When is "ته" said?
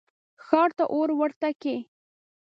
0.77-0.83